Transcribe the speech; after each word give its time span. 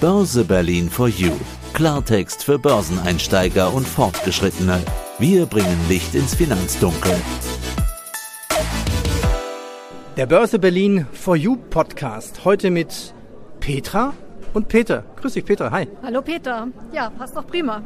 Börse 0.00 0.44
Berlin 0.44 0.90
for 0.90 1.08
You. 1.08 1.30
Klartext 1.72 2.44
für 2.44 2.58
Börseneinsteiger 2.58 3.72
und 3.72 3.86
Fortgeschrittene. 3.86 4.82
Wir 5.18 5.46
bringen 5.46 5.78
Licht 5.88 6.14
ins 6.14 6.34
Finanzdunkel. 6.34 7.14
Der 10.16 10.26
Börse 10.26 10.58
Berlin 10.58 11.06
for 11.12 11.36
You 11.36 11.56
Podcast. 11.56 12.44
Heute 12.44 12.70
mit 12.70 13.14
Petra 13.60 14.14
und 14.52 14.68
Peter. 14.68 15.04
Grüß 15.24 15.32
dich, 15.32 15.46
Petra. 15.46 15.70
Hi. 15.70 15.88
Hallo 16.02 16.20
Peter. 16.20 16.68
Ja, 16.92 17.08
passt 17.08 17.34
doch 17.34 17.46
prima. 17.46 17.80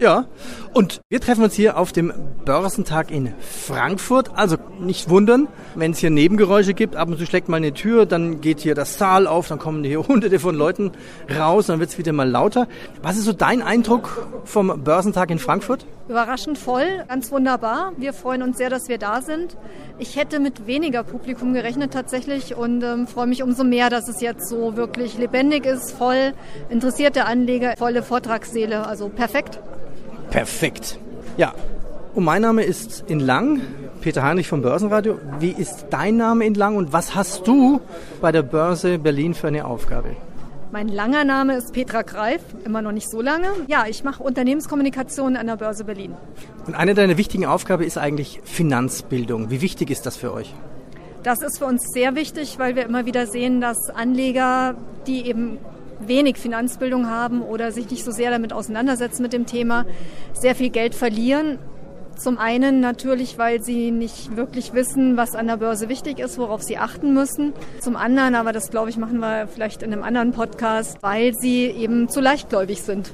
Ja, 0.00 0.24
und 0.72 1.00
wir 1.10 1.20
treffen 1.20 1.44
uns 1.44 1.52
hier 1.52 1.76
auf 1.76 1.92
dem 1.92 2.14
Börsentag 2.46 3.10
in 3.10 3.34
Frankfurt. 3.40 4.30
Also 4.34 4.56
nicht 4.80 5.10
wundern, 5.10 5.48
wenn 5.74 5.90
es 5.90 5.98
hier 5.98 6.08
Nebengeräusche 6.08 6.72
gibt. 6.72 6.96
Ab 6.96 7.08
und 7.08 7.18
zu 7.18 7.26
schlägt 7.26 7.50
mal 7.50 7.58
eine 7.58 7.74
Tür, 7.74 8.06
dann 8.06 8.40
geht 8.40 8.60
hier 8.60 8.74
das 8.74 8.96
Saal 8.96 9.26
auf, 9.26 9.48
dann 9.48 9.58
kommen 9.58 9.84
hier 9.84 9.98
hunderte 10.08 10.38
von 10.38 10.54
Leuten 10.54 10.92
raus, 11.36 11.66
dann 11.66 11.78
wird 11.78 11.90
es 11.90 11.98
wieder 11.98 12.14
mal 12.14 12.26
lauter. 12.26 12.68
Was 13.02 13.18
ist 13.18 13.24
so 13.24 13.34
dein 13.34 13.60
Eindruck 13.60 14.26
vom 14.44 14.82
Börsentag 14.82 15.30
in 15.30 15.38
Frankfurt? 15.38 15.84
Überraschend 16.08 16.56
voll, 16.56 17.04
ganz 17.06 17.30
wunderbar. 17.30 17.92
Wir 17.98 18.14
freuen 18.14 18.42
uns 18.42 18.56
sehr, 18.56 18.70
dass 18.70 18.88
wir 18.88 18.96
da 18.96 19.20
sind. 19.20 19.58
Ich 19.98 20.16
hätte 20.16 20.40
mit 20.40 20.66
weniger 20.66 21.02
Publikum 21.02 21.52
gerechnet 21.52 21.92
tatsächlich 21.92 22.56
und 22.56 22.82
ähm, 22.82 23.06
freue 23.06 23.26
mich 23.26 23.42
umso 23.42 23.62
mehr, 23.62 23.90
dass 23.90 24.08
es 24.08 24.22
jetzt 24.22 24.48
so 24.48 24.76
wirklich 24.76 25.18
lebendig 25.18 25.66
ist, 25.66 25.90
voll 25.92 26.32
interessierte 26.78 27.24
Anleger, 27.24 27.74
volle 27.76 28.04
Vortragssäle, 28.04 28.86
also 28.86 29.08
perfekt. 29.08 29.58
Perfekt. 30.30 31.00
Ja, 31.36 31.52
und 32.14 32.22
mein 32.22 32.42
Name 32.42 32.62
ist 32.62 33.02
in 33.08 33.18
Lang, 33.18 33.60
Peter 34.00 34.22
Heinrich 34.22 34.46
vom 34.46 34.62
Börsenradio. 34.62 35.18
Wie 35.40 35.50
ist 35.50 35.86
dein 35.90 36.16
Name 36.16 36.46
in 36.46 36.54
Lang 36.54 36.76
und 36.76 36.92
was 36.92 37.16
hast 37.16 37.48
du 37.48 37.80
bei 38.20 38.30
der 38.30 38.42
Börse 38.42 39.00
Berlin 39.00 39.34
für 39.34 39.48
eine 39.48 39.64
Aufgabe? 39.64 40.10
Mein 40.70 40.86
langer 40.86 41.24
Name 41.24 41.56
ist 41.56 41.72
Petra 41.72 42.02
Greif, 42.02 42.42
immer 42.64 42.80
noch 42.80 42.92
nicht 42.92 43.10
so 43.10 43.22
lange. 43.22 43.48
Ja, 43.66 43.86
ich 43.88 44.04
mache 44.04 44.22
Unternehmenskommunikation 44.22 45.36
an 45.36 45.48
der 45.48 45.56
Börse 45.56 45.82
Berlin. 45.82 46.14
Und 46.68 46.76
eine 46.76 46.94
deiner 46.94 47.16
wichtigen 47.16 47.46
Aufgaben 47.46 47.82
ist 47.82 47.98
eigentlich 47.98 48.40
Finanzbildung. 48.44 49.50
Wie 49.50 49.62
wichtig 49.62 49.90
ist 49.90 50.06
das 50.06 50.16
für 50.16 50.32
euch? 50.32 50.54
Das 51.24 51.42
ist 51.42 51.58
für 51.58 51.64
uns 51.64 51.82
sehr 51.92 52.14
wichtig, 52.14 52.56
weil 52.60 52.76
wir 52.76 52.84
immer 52.84 53.04
wieder 53.04 53.26
sehen, 53.26 53.60
dass 53.60 53.90
Anleger, 53.90 54.76
die 55.08 55.26
eben 55.26 55.58
wenig 56.00 56.36
Finanzbildung 56.36 57.08
haben 57.08 57.42
oder 57.42 57.72
sich 57.72 57.90
nicht 57.90 58.04
so 58.04 58.10
sehr 58.10 58.30
damit 58.30 58.52
auseinandersetzen 58.52 59.22
mit 59.22 59.32
dem 59.32 59.46
Thema, 59.46 59.84
sehr 60.32 60.54
viel 60.54 60.70
Geld 60.70 60.94
verlieren. 60.94 61.58
Zum 62.16 62.36
einen 62.36 62.80
natürlich, 62.80 63.38
weil 63.38 63.62
sie 63.62 63.92
nicht 63.92 64.36
wirklich 64.36 64.74
wissen, 64.74 65.16
was 65.16 65.36
an 65.36 65.46
der 65.46 65.58
Börse 65.58 65.88
wichtig 65.88 66.18
ist, 66.18 66.36
worauf 66.36 66.62
sie 66.62 66.76
achten 66.76 67.14
müssen. 67.14 67.52
Zum 67.80 67.94
anderen, 67.94 68.34
aber 68.34 68.52
das 68.52 68.70
glaube 68.70 68.90
ich, 68.90 68.96
machen 68.96 69.20
wir 69.20 69.46
vielleicht 69.46 69.84
in 69.84 69.92
einem 69.92 70.02
anderen 70.02 70.32
Podcast, 70.32 70.98
weil 71.00 71.32
sie 71.34 71.66
eben 71.66 72.08
zu 72.08 72.20
leichtgläubig 72.20 72.82
sind. 72.82 73.12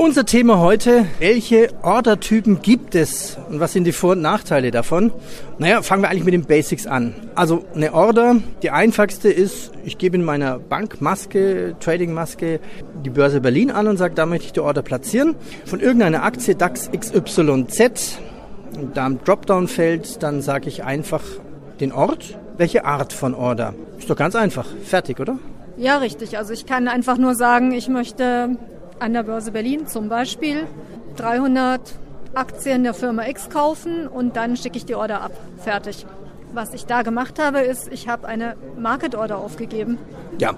Unser 0.00 0.24
Thema 0.24 0.58
heute, 0.60 1.04
welche 1.18 1.68
Ordertypen 1.82 2.62
gibt 2.62 2.94
es 2.94 3.36
und 3.50 3.60
was 3.60 3.74
sind 3.74 3.84
die 3.84 3.92
Vor- 3.92 4.12
und 4.12 4.22
Nachteile 4.22 4.70
davon? 4.70 5.12
Naja, 5.58 5.82
fangen 5.82 6.02
wir 6.02 6.08
eigentlich 6.08 6.24
mit 6.24 6.32
den 6.32 6.46
Basics 6.46 6.86
an. 6.86 7.14
Also 7.34 7.66
eine 7.74 7.92
Order, 7.92 8.36
die 8.62 8.70
einfachste 8.70 9.28
ist, 9.28 9.72
ich 9.84 9.98
gebe 9.98 10.16
in 10.16 10.24
meiner 10.24 10.58
Bankmaske, 10.58 11.76
Tradingmaske 11.80 12.60
die 13.04 13.10
Börse 13.10 13.42
Berlin 13.42 13.70
an 13.70 13.88
und 13.88 13.98
sage, 13.98 14.14
da 14.14 14.24
möchte 14.24 14.46
ich 14.46 14.52
die 14.54 14.60
Order 14.60 14.80
platzieren. 14.80 15.34
Von 15.66 15.80
irgendeiner 15.80 16.22
Aktie 16.22 16.54
DAX 16.54 16.90
XYZ, 16.90 18.18
da 18.94 19.06
im 19.06 19.22
Dropdown-Feld, 19.22 20.22
dann 20.22 20.40
sage 20.40 20.70
ich 20.70 20.82
einfach 20.82 21.22
den 21.78 21.92
Ort, 21.92 22.38
welche 22.56 22.86
Art 22.86 23.12
von 23.12 23.34
Order. 23.34 23.74
Ist 23.98 24.08
doch 24.08 24.16
ganz 24.16 24.34
einfach, 24.34 24.66
fertig, 24.82 25.20
oder? 25.20 25.38
Ja, 25.76 25.98
richtig. 25.98 26.38
Also 26.38 26.54
ich 26.54 26.64
kann 26.64 26.88
einfach 26.88 27.18
nur 27.18 27.34
sagen, 27.34 27.72
ich 27.72 27.88
möchte 27.88 28.56
an 29.00 29.12
der 29.14 29.22
Börse 29.24 29.50
Berlin 29.50 29.86
zum 29.86 30.08
Beispiel 30.08 30.66
300 31.16 31.80
Aktien 32.34 32.84
der 32.84 32.94
Firma 32.94 33.26
X 33.26 33.50
kaufen 33.50 34.06
und 34.06 34.36
dann 34.36 34.56
schicke 34.56 34.76
ich 34.76 34.84
die 34.84 34.94
Order 34.94 35.22
ab. 35.22 35.32
Fertig. 35.58 36.06
Was 36.52 36.74
ich 36.74 36.86
da 36.86 37.02
gemacht 37.02 37.38
habe, 37.38 37.60
ist, 37.60 37.88
ich 37.92 38.08
habe 38.08 38.26
eine 38.26 38.56
Market 38.78 39.14
Order 39.14 39.38
aufgegeben. 39.38 39.98
Ja, 40.38 40.54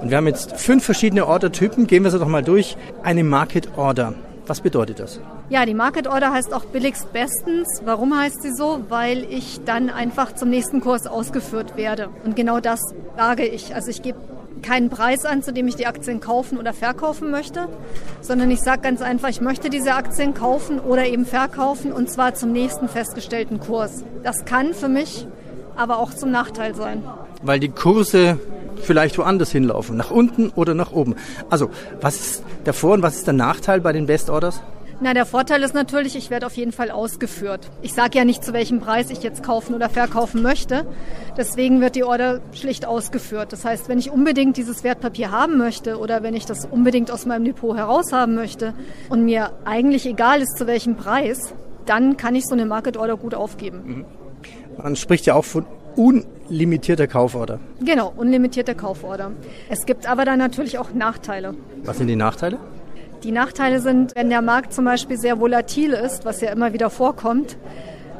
und 0.00 0.10
wir 0.10 0.16
haben 0.16 0.26
jetzt 0.26 0.56
fünf 0.56 0.84
verschiedene 0.84 1.26
Ordertypen. 1.26 1.86
Gehen 1.86 2.04
wir 2.04 2.10
sie 2.10 2.18
doch 2.18 2.28
mal 2.28 2.42
durch. 2.42 2.76
Eine 3.02 3.24
Market 3.24 3.76
Order. 3.76 4.14
Was 4.46 4.60
bedeutet 4.60 5.00
das? 5.00 5.20
Ja, 5.48 5.66
die 5.66 5.74
Market 5.74 6.06
Order 6.06 6.32
heißt 6.32 6.52
auch 6.52 6.64
billigst 6.66 7.12
bestens. 7.12 7.82
Warum 7.84 8.16
heißt 8.16 8.42
sie 8.42 8.52
so? 8.52 8.80
Weil 8.88 9.24
ich 9.24 9.60
dann 9.64 9.90
einfach 9.90 10.34
zum 10.34 10.50
nächsten 10.50 10.80
Kurs 10.80 11.06
ausgeführt 11.06 11.76
werde. 11.76 12.08
Und 12.24 12.36
genau 12.36 12.60
das 12.60 12.80
sage 13.16 13.44
ich. 13.44 13.74
Also 13.74 13.90
ich 13.90 14.02
gebe 14.02 14.18
keinen 14.62 14.90
Preis 14.90 15.24
an, 15.24 15.42
zu 15.42 15.52
dem 15.52 15.68
ich 15.68 15.76
die 15.76 15.86
Aktien 15.86 16.20
kaufen 16.20 16.58
oder 16.58 16.72
verkaufen 16.72 17.30
möchte, 17.30 17.68
sondern 18.20 18.50
ich 18.50 18.60
sage 18.60 18.82
ganz 18.82 19.02
einfach, 19.02 19.28
ich 19.28 19.40
möchte 19.40 19.70
diese 19.70 19.94
Aktien 19.94 20.34
kaufen 20.34 20.80
oder 20.80 21.06
eben 21.06 21.26
verkaufen 21.26 21.92
und 21.92 22.10
zwar 22.10 22.34
zum 22.34 22.52
nächsten 22.52 22.88
festgestellten 22.88 23.60
Kurs. 23.60 24.04
Das 24.22 24.44
kann 24.44 24.74
für 24.74 24.88
mich 24.88 25.26
aber 25.76 25.98
auch 25.98 26.14
zum 26.14 26.30
Nachteil 26.30 26.74
sein. 26.74 27.02
Weil 27.42 27.60
die 27.60 27.68
Kurse 27.68 28.38
vielleicht 28.82 29.18
woanders 29.18 29.50
hinlaufen, 29.50 29.96
nach 29.96 30.10
unten 30.10 30.50
oder 30.50 30.74
nach 30.74 30.92
oben. 30.92 31.16
Also, 31.50 31.70
was 32.00 32.16
ist 32.16 32.44
der 32.64 32.72
Vor- 32.72 32.94
und 32.94 33.02
was 33.02 33.16
ist 33.16 33.26
der 33.26 33.34
Nachteil 33.34 33.80
bei 33.80 33.92
den 33.92 34.06
Best 34.06 34.30
Orders? 34.30 34.62
Na, 34.98 35.12
der 35.12 35.26
Vorteil 35.26 35.62
ist 35.62 35.74
natürlich, 35.74 36.16
ich 36.16 36.30
werde 36.30 36.46
auf 36.46 36.56
jeden 36.56 36.72
Fall 36.72 36.90
ausgeführt. 36.90 37.70
Ich 37.82 37.92
sage 37.92 38.16
ja 38.16 38.24
nicht, 38.24 38.42
zu 38.42 38.54
welchem 38.54 38.80
Preis 38.80 39.10
ich 39.10 39.22
jetzt 39.22 39.42
kaufen 39.42 39.74
oder 39.74 39.90
verkaufen 39.90 40.42
möchte. 40.42 40.86
Deswegen 41.36 41.82
wird 41.82 41.96
die 41.96 42.04
Order 42.04 42.40
schlicht 42.52 42.86
ausgeführt. 42.86 43.52
Das 43.52 43.66
heißt, 43.66 43.90
wenn 43.90 43.98
ich 43.98 44.10
unbedingt 44.10 44.56
dieses 44.56 44.84
Wertpapier 44.84 45.30
haben 45.30 45.58
möchte 45.58 45.98
oder 45.98 46.22
wenn 46.22 46.34
ich 46.34 46.46
das 46.46 46.64
unbedingt 46.64 47.10
aus 47.10 47.26
meinem 47.26 47.44
Depot 47.44 47.76
heraushaben 47.76 48.34
möchte 48.34 48.72
und 49.10 49.26
mir 49.26 49.52
eigentlich 49.66 50.06
egal 50.06 50.40
ist, 50.40 50.56
zu 50.56 50.66
welchem 50.66 50.96
Preis, 50.96 51.52
dann 51.84 52.16
kann 52.16 52.34
ich 52.34 52.46
so 52.46 52.54
eine 52.54 52.64
Market 52.64 52.96
Order 52.96 53.18
gut 53.18 53.34
aufgeben. 53.34 53.82
Mhm. 53.84 54.04
Man 54.82 54.96
spricht 54.96 55.26
ja 55.26 55.34
auch 55.34 55.44
von 55.44 55.66
unlimitierter 55.96 57.06
Kauforder. 57.06 57.60
Genau, 57.80 58.12
unlimitierter 58.16 58.74
Kauforder. 58.74 59.32
Es 59.68 59.84
gibt 59.84 60.08
aber 60.08 60.24
dann 60.24 60.38
natürlich 60.38 60.78
auch 60.78 60.92
Nachteile. 60.92 61.54
Was 61.84 61.98
sind 61.98 62.06
die 62.08 62.16
Nachteile? 62.16 62.58
Die 63.26 63.32
Nachteile 63.32 63.80
sind, 63.80 64.14
wenn 64.14 64.30
der 64.30 64.40
Markt 64.40 64.72
zum 64.72 64.84
Beispiel 64.84 65.16
sehr 65.16 65.40
volatil 65.40 65.90
ist, 65.90 66.24
was 66.24 66.40
ja 66.40 66.52
immer 66.52 66.72
wieder 66.72 66.90
vorkommt, 66.90 67.56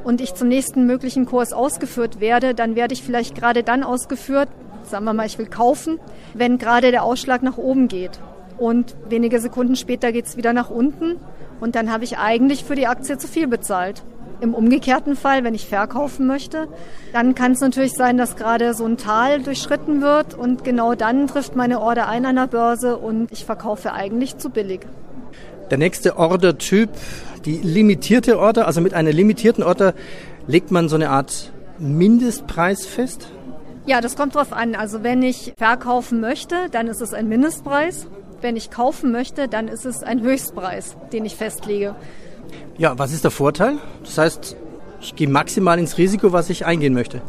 und 0.02 0.20
ich 0.20 0.34
zum 0.34 0.48
nächsten 0.48 0.84
möglichen 0.84 1.26
Kurs 1.26 1.52
ausgeführt 1.52 2.18
werde, 2.18 2.54
dann 2.54 2.74
werde 2.74 2.92
ich 2.92 3.04
vielleicht 3.04 3.36
gerade 3.36 3.62
dann 3.62 3.84
ausgeführt, 3.84 4.48
sagen 4.82 5.04
wir 5.04 5.12
mal, 5.12 5.26
ich 5.26 5.38
will 5.38 5.46
kaufen, 5.46 6.00
wenn 6.34 6.58
gerade 6.58 6.90
der 6.90 7.04
Ausschlag 7.04 7.44
nach 7.44 7.56
oben 7.56 7.86
geht. 7.86 8.18
Und 8.58 8.96
wenige 9.08 9.38
Sekunden 9.38 9.76
später 9.76 10.10
geht 10.10 10.26
es 10.26 10.36
wieder 10.36 10.52
nach 10.52 10.70
unten 10.70 11.20
und 11.60 11.76
dann 11.76 11.92
habe 11.92 12.02
ich 12.02 12.18
eigentlich 12.18 12.64
für 12.64 12.74
die 12.74 12.88
Aktie 12.88 13.16
zu 13.16 13.28
viel 13.28 13.46
bezahlt. 13.46 14.02
Im 14.40 14.52
umgekehrten 14.54 15.16
Fall, 15.16 15.44
wenn 15.44 15.54
ich 15.54 15.66
verkaufen 15.66 16.26
möchte, 16.26 16.68
dann 17.12 17.34
kann 17.34 17.52
es 17.52 17.60
natürlich 17.60 17.94
sein, 17.94 18.18
dass 18.18 18.36
gerade 18.36 18.74
so 18.74 18.84
ein 18.84 18.98
Tal 18.98 19.40
durchschritten 19.40 20.02
wird 20.02 20.34
und 20.34 20.62
genau 20.62 20.94
dann 20.94 21.26
trifft 21.26 21.56
meine 21.56 21.80
Order 21.80 22.08
ein 22.08 22.26
an 22.26 22.36
der 22.36 22.46
Börse 22.46 22.98
und 22.98 23.32
ich 23.32 23.44
verkaufe 23.44 23.92
eigentlich 23.92 24.36
zu 24.36 24.50
billig. 24.50 24.80
Der 25.70 25.78
nächste 25.78 26.18
Ordertyp, 26.18 26.90
die 27.44 27.56
limitierte 27.56 28.38
Order, 28.38 28.66
also 28.66 28.80
mit 28.80 28.92
einer 28.94 29.12
limitierten 29.12 29.64
Order 29.64 29.94
legt 30.46 30.70
man 30.70 30.88
so 30.88 30.96
eine 30.96 31.10
Art 31.10 31.50
Mindestpreis 31.78 32.86
fest? 32.86 33.28
Ja, 33.86 34.00
das 34.00 34.16
kommt 34.16 34.34
drauf 34.34 34.52
an. 34.52 34.74
Also 34.74 35.02
wenn 35.02 35.22
ich 35.22 35.54
verkaufen 35.56 36.20
möchte, 36.20 36.54
dann 36.72 36.88
ist 36.88 37.00
es 37.00 37.14
ein 37.14 37.28
Mindestpreis. 37.28 38.06
Wenn 38.40 38.56
ich 38.56 38.70
kaufen 38.70 39.12
möchte, 39.12 39.48
dann 39.48 39.68
ist 39.68 39.86
es 39.86 40.02
ein 40.02 40.20
Höchstpreis, 40.22 40.96
den 41.12 41.24
ich 41.24 41.36
festlege. 41.36 41.94
Ja, 42.78 42.98
was 42.98 43.12
ist 43.12 43.24
der 43.24 43.30
Vorteil? 43.30 43.78
Das 44.04 44.18
heißt, 44.18 44.56
ich 45.00 45.16
gehe 45.16 45.28
maximal 45.28 45.78
ins 45.78 45.96
Risiko, 45.96 46.32
was 46.32 46.50
ich 46.50 46.66
eingehen 46.66 46.92
möchte. 46.92 47.22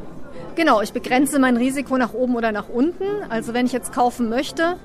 Genau, 0.55 0.81
ich 0.81 0.91
begrenze 0.91 1.39
mein 1.39 1.55
Risiko 1.55 1.97
nach 1.97 2.13
oben 2.13 2.35
oder 2.35 2.51
nach 2.51 2.67
unten. 2.67 3.05
Also 3.29 3.53
wenn 3.53 3.65
ich 3.65 3.71
jetzt 3.71 3.93
kaufen 3.93 4.27
möchte, 4.27 4.75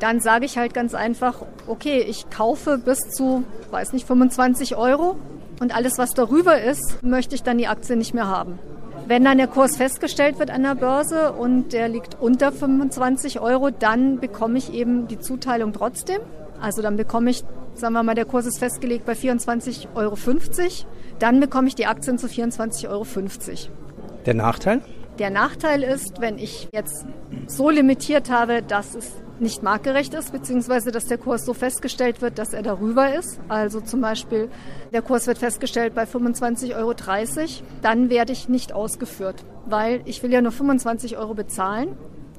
dann 0.00 0.20
sage 0.20 0.44
ich 0.44 0.58
halt 0.58 0.74
ganz 0.74 0.94
einfach, 0.94 1.42
okay, 1.66 2.00
ich 2.00 2.30
kaufe 2.30 2.78
bis 2.78 2.98
zu, 3.10 3.44
weiß 3.70 3.92
nicht, 3.92 4.06
25 4.06 4.76
Euro 4.76 5.16
und 5.60 5.74
alles, 5.74 5.98
was 5.98 6.14
darüber 6.14 6.60
ist, 6.60 7.02
möchte 7.02 7.34
ich 7.34 7.42
dann 7.42 7.58
die 7.58 7.68
Aktie 7.68 7.96
nicht 7.96 8.14
mehr 8.14 8.26
haben. 8.26 8.58
Wenn 9.06 9.24
dann 9.24 9.38
der 9.38 9.46
Kurs 9.46 9.76
festgestellt 9.76 10.38
wird 10.38 10.50
an 10.50 10.62
der 10.64 10.74
Börse 10.74 11.32
und 11.32 11.72
der 11.72 11.88
liegt 11.88 12.16
unter 12.20 12.52
25 12.52 13.40
Euro, 13.40 13.70
dann 13.70 14.18
bekomme 14.18 14.58
ich 14.58 14.72
eben 14.72 15.08
die 15.08 15.18
Zuteilung 15.18 15.72
trotzdem. 15.72 16.20
Also 16.60 16.82
dann 16.82 16.96
bekomme 16.96 17.30
ich, 17.30 17.44
sagen 17.78 17.94
wir 17.94 18.02
mal, 18.02 18.14
der 18.14 18.24
Kurs 18.24 18.46
ist 18.46 18.58
festgelegt 18.58 19.04
bei 19.06 19.12
24,50 19.12 19.86
Euro. 19.94 20.16
Dann 21.18 21.40
bekomme 21.40 21.68
ich 21.68 21.74
die 21.74 21.86
Aktien 21.86 22.18
zu 22.18 22.26
24,50 22.26 22.88
Euro. 22.88 23.06
Der 24.26 24.34
Nachteil? 24.34 24.82
Der 25.18 25.30
Nachteil 25.30 25.82
ist, 25.82 26.20
wenn 26.20 26.38
ich 26.38 26.68
jetzt 26.72 27.04
so 27.46 27.70
limitiert 27.70 28.30
habe, 28.30 28.62
dass 28.62 28.94
es 28.94 29.12
nicht 29.40 29.62
marktgerecht 29.62 30.14
ist, 30.14 30.32
beziehungsweise 30.32 30.90
dass 30.90 31.06
der 31.06 31.18
Kurs 31.18 31.44
so 31.44 31.54
festgestellt 31.54 32.22
wird, 32.22 32.38
dass 32.38 32.52
er 32.52 32.62
darüber 32.62 33.14
ist. 33.14 33.40
Also 33.48 33.80
zum 33.80 34.00
Beispiel 34.00 34.48
der 34.92 35.02
Kurs 35.02 35.26
wird 35.26 35.38
festgestellt 35.38 35.94
bei 35.94 36.04
25,30 36.04 36.76
Euro, 36.76 36.94
dann 37.82 38.10
werde 38.10 38.32
ich 38.32 38.48
nicht 38.48 38.72
ausgeführt, 38.72 39.44
weil 39.66 40.02
ich 40.04 40.22
will 40.22 40.32
ja 40.32 40.40
nur 40.40 40.52
25 40.52 41.16
Euro 41.16 41.34
bezahlen 41.34 41.96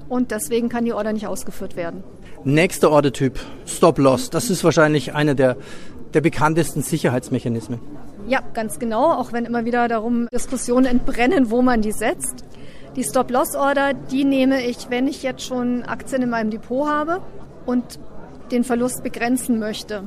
und 0.10 0.32
deswegen 0.32 0.70
kann 0.70 0.86
die 0.86 0.94
Order 0.94 1.14
nicht 1.14 1.28
ausgeführt 1.28 1.76
werden. 1.76 2.04
Nächster 2.46 2.90
Ordertyp, 2.90 3.38
Stop-Loss. 3.66 4.30
Das 4.30 4.50
ist 4.50 4.64
wahrscheinlich 4.64 5.14
einer 5.14 5.36
der, 5.36 5.58
der 6.14 6.22
bekanntesten 6.22 6.82
Sicherheitsmechanismen. 6.82 7.80
Ja, 8.28 8.40
ganz 8.54 8.80
genau, 8.80 9.12
auch 9.12 9.34
wenn 9.34 9.44
immer 9.44 9.66
wieder 9.66 9.90
darum 9.90 10.30
Diskussionen 10.32 10.86
entbrennen, 10.86 11.52
wo 11.52 11.62
man 11.62 11.82
die 11.82 11.92
setzt. 11.92 12.46
Die 12.96 13.04
Stop-Loss-Order, 13.04 13.94
die 13.94 14.24
nehme 14.24 14.64
ich, 14.64 14.90
wenn 14.90 15.08
ich 15.10 15.22
jetzt 15.22 15.44
schon 15.44 15.84
Aktien 15.84 16.22
in 16.22 16.30
meinem 16.30 16.50
Depot 16.50 16.88
habe 16.88 17.22
und 17.66 17.84
den 18.52 18.64
Verlust 18.64 19.04
begrenzen 19.04 19.60
möchte. 19.60 20.04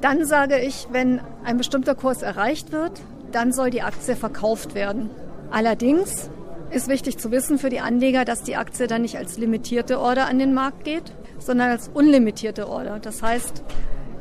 Dann 0.00 0.24
sage 0.24 0.58
ich, 0.58 0.88
wenn 0.90 1.20
ein 1.44 1.58
bestimmter 1.58 1.94
Kurs 1.94 2.22
erreicht 2.22 2.72
wird, 2.72 2.92
dann 3.30 3.52
soll 3.52 3.68
die 3.68 3.82
Aktie 3.82 4.16
verkauft 4.16 4.74
werden. 4.74 5.10
Allerdings 5.50 6.30
ist 6.70 6.88
wichtig 6.88 7.18
zu 7.18 7.30
wissen 7.30 7.58
für 7.58 7.68
die 7.68 7.80
Anleger, 7.80 8.24
dass 8.24 8.42
die 8.42 8.56
Aktie 8.56 8.86
dann 8.86 9.02
nicht 9.02 9.18
als 9.18 9.36
limitierte 9.36 10.00
Order 10.00 10.26
an 10.26 10.38
den 10.38 10.54
Markt 10.54 10.84
geht, 10.84 11.12
sondern 11.38 11.70
als 11.70 11.88
unlimitierte 11.92 12.68
Order. 12.68 12.98
Das 13.00 13.22
heißt, 13.22 13.62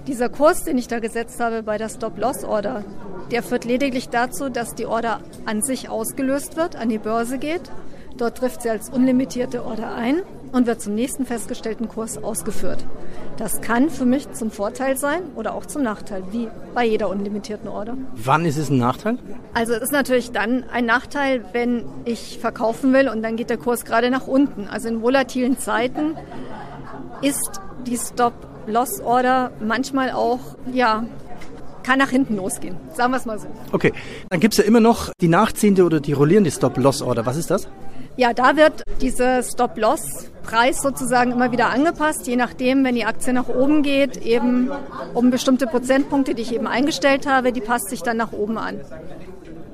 dieser 0.07 0.29
Kurs, 0.29 0.63
den 0.63 0.77
ich 0.77 0.87
da 0.87 0.99
gesetzt 0.99 1.39
habe 1.39 1.63
bei 1.63 1.77
der 1.77 1.89
Stop-Loss-Order, 1.89 2.83
der 3.31 3.43
führt 3.43 3.65
lediglich 3.65 4.09
dazu, 4.09 4.49
dass 4.49 4.75
die 4.75 4.85
Order 4.85 5.21
an 5.45 5.61
sich 5.61 5.89
ausgelöst 5.89 6.57
wird, 6.57 6.75
an 6.75 6.89
die 6.89 6.97
Börse 6.97 7.37
geht. 7.37 7.71
Dort 8.17 8.37
trifft 8.37 8.61
sie 8.61 8.69
als 8.69 8.89
unlimitierte 8.89 9.65
Order 9.65 9.95
ein 9.95 10.21
und 10.51 10.67
wird 10.67 10.81
zum 10.81 10.93
nächsten 10.93 11.25
festgestellten 11.25 11.87
Kurs 11.87 12.21
ausgeführt. 12.21 12.85
Das 13.37 13.61
kann 13.61 13.89
für 13.89 14.05
mich 14.05 14.31
zum 14.33 14.51
Vorteil 14.51 14.97
sein 14.97 15.23
oder 15.35 15.55
auch 15.55 15.65
zum 15.65 15.81
Nachteil, 15.81 16.23
wie 16.31 16.47
bei 16.75 16.85
jeder 16.85 17.09
unlimitierten 17.09 17.67
Order. 17.67 17.97
Wann 18.13 18.45
ist 18.45 18.57
es 18.57 18.69
ein 18.69 18.77
Nachteil? 18.77 19.17
Also 19.55 19.73
es 19.73 19.81
ist 19.81 19.91
natürlich 19.91 20.31
dann 20.31 20.65
ein 20.71 20.85
Nachteil, 20.85 21.43
wenn 21.53 21.85
ich 22.05 22.37
verkaufen 22.39 22.93
will 22.93 23.09
und 23.09 23.23
dann 23.23 23.35
geht 23.35 23.49
der 23.49 23.57
Kurs 23.57 23.83
gerade 23.83 24.11
nach 24.11 24.27
unten. 24.27 24.67
Also 24.67 24.89
in 24.89 25.01
volatilen 25.01 25.57
Zeiten 25.57 26.15
ist 27.23 27.61
die 27.87 27.97
Stop-Loss-Order 27.97 29.51
manchmal 29.59 30.11
auch, 30.11 30.39
ja, 30.71 31.05
kann 31.83 31.99
nach 31.99 32.09
hinten 32.09 32.37
losgehen. 32.37 32.77
Sagen 32.93 33.11
wir 33.11 33.17
es 33.17 33.25
mal 33.25 33.39
so. 33.39 33.47
Okay, 33.71 33.93
dann 34.29 34.39
gibt 34.39 34.53
es 34.53 34.57
ja 34.57 34.63
immer 34.63 34.79
noch 34.79 35.11
die 35.19 35.27
nachziehende 35.27 35.83
oder 35.83 35.99
die 35.99 36.13
rollierende 36.13 36.51
Stop-Loss-Order. 36.51 37.25
Was 37.25 37.37
ist 37.37 37.51
das? 37.51 37.67
Ja, 38.15 38.31
da 38.33 38.55
wird 38.55 38.83
dieser 39.01 39.41
Stop-Loss-Preis 39.41 40.77
sozusagen 40.81 41.31
immer 41.31 41.51
wieder 41.51 41.69
angepasst, 41.69 42.27
je 42.27 42.35
nachdem, 42.35 42.83
wenn 42.83 42.95
die 42.95 43.05
Aktie 43.05 43.33
nach 43.33 43.47
oben 43.47 43.81
geht, 43.81 44.17
eben 44.17 44.69
um 45.13 45.31
bestimmte 45.31 45.65
Prozentpunkte, 45.65 46.35
die 46.35 46.43
ich 46.43 46.53
eben 46.53 46.67
eingestellt 46.67 47.27
habe, 47.27 47.51
die 47.51 47.61
passt 47.61 47.89
sich 47.89 48.03
dann 48.03 48.17
nach 48.17 48.31
oben 48.31 48.57
an. 48.57 48.79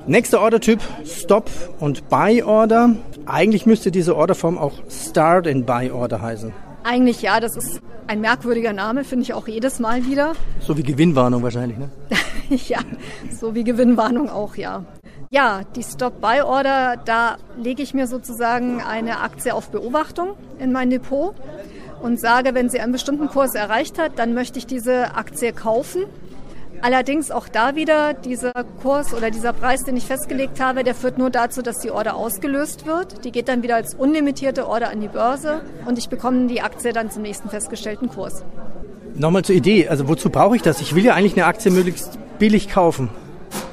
Nächster 0.07 0.41
Ordertyp, 0.41 0.79
Stop- 1.05 1.51
und 1.79 2.07
Buy-Order. 2.09 2.95
Eigentlich 3.25 3.65
müsste 3.65 3.91
diese 3.91 4.15
Orderform 4.15 4.57
auch 4.57 4.73
Start 4.89 5.45
and 5.45 5.65
Buy-Order 5.65 6.21
heißen. 6.21 6.53
Eigentlich 6.89 7.21
ja, 7.21 7.39
das 7.39 7.55
ist 7.55 7.81
ein 8.07 8.19
merkwürdiger 8.19 8.73
Name, 8.73 9.03
finde 9.03 9.21
ich 9.21 9.35
auch 9.35 9.47
jedes 9.47 9.77
Mal 9.77 10.07
wieder. 10.07 10.33
So 10.59 10.75
wie 10.75 10.81
Gewinnwarnung 10.81 11.43
wahrscheinlich, 11.43 11.77
ne? 11.77 11.91
ja, 12.49 12.79
so 13.31 13.53
wie 13.53 13.63
Gewinnwarnung 13.63 14.27
auch, 14.27 14.55
ja. 14.55 14.85
Ja, 15.29 15.61
die 15.75 15.83
Stop-Buy-Order, 15.83 16.97
da 17.05 17.37
lege 17.61 17.83
ich 17.83 17.93
mir 17.93 18.07
sozusagen 18.07 18.81
eine 18.81 19.19
Aktie 19.19 19.53
auf 19.53 19.69
Beobachtung 19.69 20.29
in 20.57 20.71
mein 20.71 20.89
Depot 20.89 21.35
und 22.01 22.19
sage, 22.19 22.55
wenn 22.55 22.69
sie 22.69 22.79
einen 22.79 22.91
bestimmten 22.91 23.27
Kurs 23.27 23.53
erreicht 23.53 23.99
hat, 23.99 24.17
dann 24.17 24.33
möchte 24.33 24.57
ich 24.57 24.65
diese 24.65 25.13
Aktie 25.13 25.53
kaufen. 25.53 26.05
Allerdings 26.81 27.29
auch 27.29 27.49
da 27.49 27.75
wieder 27.75 28.13
dieser 28.13 28.53
Kurs 28.81 29.13
oder 29.13 29.31
dieser 29.31 29.51
Preis, 29.51 29.83
den 29.83 29.97
ich 29.97 30.05
festgelegt 30.05 30.61
habe, 30.61 30.83
der 30.83 30.95
führt 30.95 31.17
nur 31.17 31.29
dazu, 31.29 31.61
dass 31.61 31.79
die 31.79 31.91
Order 31.91 32.15
ausgelöst 32.15 32.85
wird. 32.85 33.25
Die 33.25 33.31
geht 33.31 33.49
dann 33.49 33.63
wieder 33.63 33.75
als 33.75 33.95
unlimitierte 33.95 34.67
Order 34.67 34.89
an 34.89 35.01
die 35.01 35.09
Börse 35.09 35.61
und 35.85 35.97
ich 35.97 36.07
bekomme 36.07 36.47
die 36.47 36.61
Aktie 36.61 36.93
dann 36.93 37.11
zum 37.11 37.23
nächsten 37.23 37.49
festgestellten 37.49 38.09
Kurs. 38.09 38.43
Nochmal 39.15 39.43
zur 39.43 39.55
Idee, 39.55 39.89
also 39.89 40.07
wozu 40.07 40.29
brauche 40.29 40.55
ich 40.55 40.61
das? 40.61 40.79
Ich 40.79 40.95
will 40.95 41.03
ja 41.03 41.15
eigentlich 41.15 41.33
eine 41.33 41.45
Aktie 41.45 41.71
möglichst 41.71 42.17
billig 42.39 42.69
kaufen. 42.69 43.09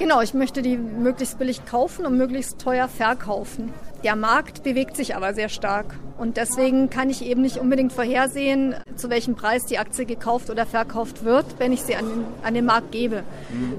Genau, 0.00 0.20
ich 0.20 0.35
möchte 0.35 0.62
die 0.62 0.76
möglichst 0.76 1.38
billig 1.38 1.64
kaufen 1.64 2.06
und 2.06 2.17
möglichst 2.17 2.59
teuer 2.59 2.88
verkaufen. 2.88 3.73
Der 4.05 4.15
Markt 4.15 4.63
bewegt 4.63 4.97
sich 4.97 5.17
aber 5.17 5.35
sehr 5.35 5.49
stark 5.49 5.87
und 6.19 6.37
deswegen 6.37 6.91
kann 6.91 7.11
ich 7.11 7.25
eben 7.25 7.43
nicht 7.43 7.59
unbedingt 7.59 7.93
vorhersehen, 7.93 8.75
zu 8.95 9.11
welchem 9.11 9.35
Preis 9.35 9.67
die 9.67 9.79
Aktie 9.79 10.07
gekauft 10.07 10.51
oder 10.51 10.67
verkauft 10.67 11.25
wird, 11.25 11.47
wenn 11.59 11.73
ich 11.73 11.83
sie 11.83 11.97
an 11.97 12.09
den, 12.09 12.25
an 12.43 12.55
den 12.55 12.65
Markt 12.65 12.93
gebe. 12.93 13.23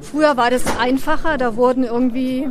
Früher 0.01 0.37
war 0.37 0.49
das 0.49 0.77
einfacher, 0.79 1.37
da 1.37 1.55
wurden 1.55 1.83
irgendwie 1.83 2.49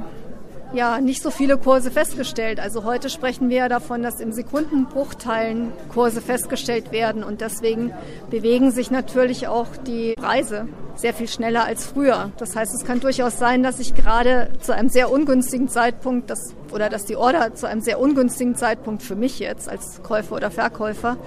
ja 0.72 1.00
nicht 1.00 1.22
so 1.22 1.30
viele 1.30 1.58
Kurse 1.58 1.90
festgestellt. 1.90 2.60
Also 2.60 2.84
heute 2.84 3.10
sprechen 3.10 3.48
wir 3.48 3.56
ja 3.56 3.68
davon, 3.68 4.02
dass 4.02 4.20
im 4.20 4.32
Sekundenbruchteilen 4.32 5.72
Kurse 5.92 6.20
festgestellt 6.20 6.92
werden 6.92 7.24
und 7.24 7.40
deswegen 7.40 7.92
bewegen 8.30 8.70
sich 8.70 8.90
natürlich 8.90 9.48
auch 9.48 9.68
die 9.86 10.14
Preise 10.14 10.68
sehr 10.96 11.14
viel 11.14 11.28
schneller 11.28 11.64
als 11.64 11.86
früher. 11.86 12.32
Das 12.38 12.56
heißt, 12.56 12.74
es 12.74 12.84
kann 12.84 13.00
durchaus 13.00 13.38
sein, 13.38 13.62
dass 13.62 13.80
ich 13.80 13.94
gerade 13.94 14.50
zu 14.60 14.74
einem 14.74 14.88
sehr 14.88 15.10
ungünstigen 15.10 15.68
Zeitpunkt 15.68 16.30
das, 16.30 16.54
oder 16.72 16.88
dass 16.88 17.04
die 17.04 17.16
Order 17.16 17.54
zu 17.54 17.66
einem 17.66 17.80
sehr 17.80 18.00
ungünstigen 18.00 18.56
Zeitpunkt 18.56 19.02
für 19.02 19.14
mich 19.14 19.38
jetzt 19.38 19.68
als 19.68 20.02
Käufer 20.02 20.36
oder 20.36 20.50
Verkäufer 20.50 21.18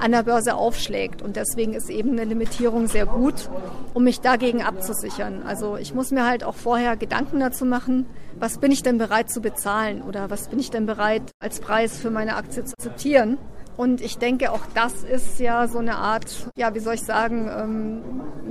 an 0.00 0.12
der 0.12 0.22
Börse 0.22 0.54
aufschlägt. 0.54 1.22
Und 1.22 1.36
deswegen 1.36 1.74
ist 1.74 1.90
eben 1.90 2.12
eine 2.12 2.24
Limitierung 2.24 2.86
sehr 2.86 3.06
gut, 3.06 3.48
um 3.94 4.04
mich 4.04 4.20
dagegen 4.20 4.62
abzusichern. 4.62 5.42
Also 5.46 5.76
ich 5.76 5.94
muss 5.94 6.10
mir 6.10 6.26
halt 6.26 6.42
auch 6.42 6.54
vorher 6.54 6.96
Gedanken 6.96 7.40
dazu 7.40 7.64
machen, 7.64 8.06
was 8.38 8.58
bin 8.58 8.72
ich 8.72 8.82
denn 8.82 8.98
bereit 8.98 9.30
zu 9.30 9.40
bezahlen 9.40 10.02
oder 10.02 10.30
was 10.30 10.48
bin 10.48 10.58
ich 10.58 10.70
denn 10.70 10.86
bereit 10.86 11.22
als 11.38 11.60
Preis 11.60 11.98
für 11.98 12.10
meine 12.10 12.36
Aktie 12.36 12.64
zu 12.64 12.74
akzeptieren. 12.74 13.38
Und 13.76 14.00
ich 14.00 14.18
denke, 14.18 14.52
auch 14.52 14.66
das 14.74 15.04
ist 15.04 15.40
ja 15.40 15.66
so 15.66 15.78
eine 15.78 15.96
Art, 15.96 16.48
ja, 16.56 16.74
wie 16.74 16.80
soll 16.80 16.94
ich 16.94 17.02
sagen, 17.02 17.50
ähm, 17.54 18.02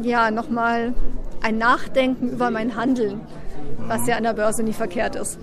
ja, 0.04 0.32
nochmal 0.32 0.94
ein 1.42 1.58
Nachdenken 1.58 2.30
über 2.30 2.50
mein 2.50 2.76
Handeln, 2.76 3.22
was 3.88 4.08
ja 4.08 4.18
an 4.18 4.24
der 4.24 4.34
Börse 4.34 4.64
nie 4.64 4.74
verkehrt 4.74 5.16
ist. 5.16 5.40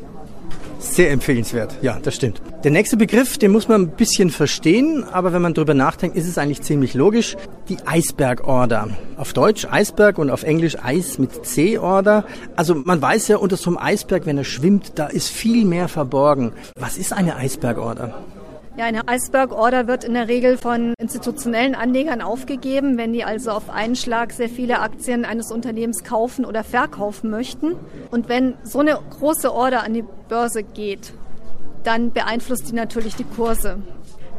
Sehr 0.78 1.10
empfehlenswert, 1.10 1.76
ja, 1.82 1.98
das 2.02 2.14
stimmt. 2.14 2.40
Der 2.62 2.70
nächste 2.70 2.96
Begriff, 2.96 3.38
den 3.38 3.50
muss 3.50 3.68
man 3.68 3.82
ein 3.82 3.88
bisschen 3.88 4.30
verstehen, 4.30 5.04
aber 5.04 5.32
wenn 5.32 5.42
man 5.42 5.54
drüber 5.54 5.74
nachdenkt, 5.74 6.16
ist 6.16 6.28
es 6.28 6.38
eigentlich 6.38 6.62
ziemlich 6.62 6.94
logisch. 6.94 7.36
Die 7.68 7.78
Eisberg-Order. 7.86 8.88
Auf 9.16 9.32
Deutsch 9.32 9.66
Eisberg 9.70 10.18
und 10.18 10.30
auf 10.30 10.42
Englisch 10.42 10.76
Eis 10.82 11.18
mit 11.18 11.46
C-Order. 11.46 12.24
Also 12.56 12.74
man 12.74 13.00
weiß 13.00 13.28
ja, 13.28 13.38
unter 13.38 13.56
so 13.56 13.70
einem 13.70 13.78
Eisberg, 13.78 14.26
wenn 14.26 14.38
er 14.38 14.44
schwimmt, 14.44 14.92
da 14.96 15.06
ist 15.06 15.28
viel 15.28 15.64
mehr 15.64 15.88
verborgen. 15.88 16.52
Was 16.78 16.98
ist 16.98 17.12
eine 17.12 17.36
Eisberg-Order? 17.36 18.14
Ja, 18.76 18.84
eine 18.84 19.04
Iceberg-Order 19.08 19.86
wird 19.86 20.04
in 20.04 20.12
der 20.12 20.28
Regel 20.28 20.58
von 20.58 20.92
institutionellen 20.98 21.74
Anlegern 21.74 22.20
aufgegeben, 22.20 22.98
wenn 22.98 23.14
die 23.14 23.24
also 23.24 23.50
auf 23.52 23.70
einen 23.70 23.96
Schlag 23.96 24.32
sehr 24.32 24.50
viele 24.50 24.80
Aktien 24.80 25.24
eines 25.24 25.50
Unternehmens 25.50 26.04
kaufen 26.04 26.44
oder 26.44 26.62
verkaufen 26.62 27.30
möchten. 27.30 27.76
Und 28.10 28.28
wenn 28.28 28.52
so 28.64 28.80
eine 28.80 28.98
große 29.18 29.50
Order 29.50 29.82
an 29.82 29.94
die 29.94 30.04
Börse 30.28 30.62
geht, 30.62 31.14
dann 31.84 32.12
beeinflusst 32.12 32.68
die 32.68 32.74
natürlich 32.74 33.16
die 33.16 33.24
Kurse. 33.24 33.78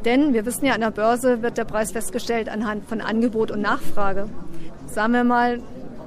Denn 0.05 0.35
wir 0.35 0.45
wissen 0.45 0.67
ja, 0.67 0.73
an 0.73 0.81
der 0.81 0.91
Börse 0.91 1.41
wird 1.41 1.57
der 1.57 1.65
Preis 1.65 1.91
festgestellt 1.91 2.47
anhand 2.47 2.85
von 2.85 3.01
Angebot 3.01 3.49
und 3.49 3.61
Nachfrage. 3.61 4.29
Sagen 4.85 5.13
wir 5.13 5.23
mal, 5.23 5.61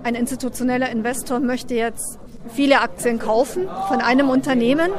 ein 0.05 0.15
institutioneller 0.15 0.89
Investor 0.89 1.41
möchte 1.41 1.75
jetzt 1.75 2.21
viele 2.49 2.81
Aktien 2.81 3.19
kaufen 3.19 3.69
von 3.89 4.01
einem 4.01 4.29
Unternehmen 4.31 4.91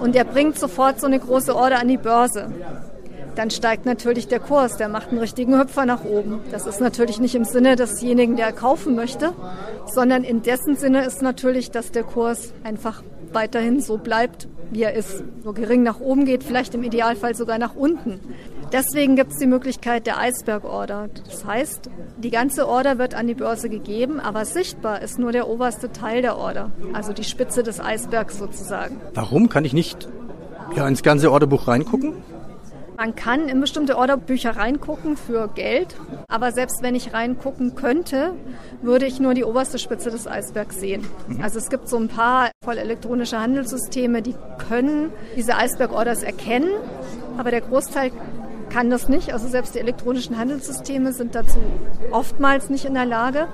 und 0.00 0.14
der 0.14 0.24
bringt 0.24 0.58
sofort 0.58 1.00
so 1.00 1.06
eine 1.06 1.18
große 1.18 1.54
Order 1.54 1.78
an 1.78 1.88
die 1.88 1.96
Börse. 1.96 2.50
Dann 3.34 3.50
steigt 3.50 3.86
natürlich 3.86 4.28
der 4.28 4.40
Kurs, 4.40 4.76
der 4.76 4.88
macht 4.88 5.08
einen 5.08 5.18
richtigen 5.18 5.58
Hüpfer 5.58 5.86
nach 5.86 6.04
oben. 6.04 6.40
Das 6.50 6.66
ist 6.66 6.80
natürlich 6.80 7.18
nicht 7.18 7.34
im 7.34 7.44
Sinne 7.44 7.76
desjenigen, 7.76 8.36
der 8.36 8.52
kaufen 8.52 8.94
möchte, 8.94 9.32
sondern 9.86 10.22
in 10.22 10.42
dessen 10.42 10.76
Sinne 10.76 11.04
ist 11.04 11.22
natürlich, 11.22 11.70
dass 11.70 11.92
der 11.92 12.02
Kurs 12.02 12.52
einfach 12.62 13.02
weiterhin 13.32 13.80
so 13.80 13.96
bleibt, 13.96 14.48
wie 14.70 14.82
er 14.82 14.92
ist. 14.92 15.24
Nur 15.44 15.54
gering 15.54 15.82
nach 15.82 16.00
oben 16.00 16.26
geht, 16.26 16.44
vielleicht 16.44 16.74
im 16.74 16.82
Idealfall 16.82 17.34
sogar 17.34 17.58
nach 17.58 17.74
unten. 17.74 18.20
Deswegen 18.72 19.16
gibt 19.16 19.32
es 19.32 19.38
die 19.38 19.46
Möglichkeit 19.46 20.06
der 20.06 20.18
Eisberg-Order. 20.18 21.10
Das 21.26 21.44
heißt, 21.44 21.90
die 22.16 22.30
ganze 22.30 22.66
Order 22.66 22.98
wird 22.98 23.14
an 23.14 23.26
die 23.26 23.34
Börse 23.34 23.68
gegeben, 23.68 24.18
aber 24.18 24.46
sichtbar 24.46 25.02
ist 25.02 25.18
nur 25.18 25.30
der 25.30 25.48
oberste 25.48 25.92
Teil 25.92 26.22
der 26.22 26.38
Order, 26.38 26.70
also 26.94 27.12
die 27.12 27.24
Spitze 27.24 27.62
des 27.62 27.80
Eisbergs 27.80 28.38
sozusagen. 28.38 28.98
Warum 29.12 29.50
kann 29.50 29.66
ich 29.66 29.74
nicht 29.74 30.08
ja, 30.74 30.88
ins 30.88 31.02
ganze 31.02 31.30
Orderbuch 31.30 31.68
reingucken? 31.68 32.14
Man 32.96 33.14
kann 33.16 33.48
in 33.48 33.60
bestimmte 33.60 33.98
Orderbücher 33.98 34.56
reingucken 34.56 35.16
für 35.16 35.48
Geld, 35.48 35.96
aber 36.28 36.52
selbst 36.52 36.82
wenn 36.82 36.94
ich 36.94 37.12
reingucken 37.12 37.74
könnte, 37.74 38.34
würde 38.80 39.06
ich 39.06 39.18
nur 39.18 39.34
die 39.34 39.44
oberste 39.44 39.78
Spitze 39.78 40.10
des 40.10 40.26
Eisbergs 40.26 40.78
sehen. 40.78 41.04
Mhm. 41.26 41.42
Also 41.42 41.58
es 41.58 41.68
gibt 41.68 41.88
so 41.88 41.96
ein 41.96 42.08
paar 42.08 42.50
voll 42.64 42.78
elektronische 42.78 43.40
Handelssysteme, 43.40 44.22
die 44.22 44.34
können 44.68 45.10
diese 45.36 45.56
Eisberg-Orders 45.56 46.22
erkennen, 46.22 46.70
aber 47.38 47.50
der 47.50 47.62
Großteil 47.62 48.12
kann 48.72 48.90
das 48.90 49.08
nicht. 49.08 49.32
Also 49.32 49.48
selbst 49.48 49.74
die 49.74 49.78
elektronischen 49.78 50.38
Handelssysteme 50.38 51.12
sind 51.12 51.34
dazu 51.34 51.58
oftmals 52.10 52.70
nicht 52.70 52.84
in 52.84 52.94
der 52.94 53.06
Lage. 53.06 53.48